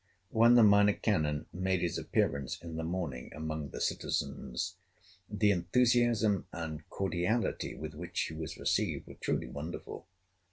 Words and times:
When 0.31 0.55
the 0.55 0.63
Minor 0.63 0.93
Canon 0.93 1.45
made 1.53 1.81
his 1.81 1.99
appearance 1.99 2.59
in 2.59 2.75
the 2.75 2.83
morning 2.83 3.31
among 3.35 3.69
the 3.69 3.79
citizens, 3.79 4.77
the 5.29 5.51
enthusiasm 5.51 6.47
and 6.51 6.89
cordiality 6.89 7.75
with 7.75 7.93
which 7.93 8.19
he 8.21 8.33
was 8.33 8.57
received 8.57 9.05
were 9.05 9.13
truly 9.13 9.45
wonderful. 9.49 10.07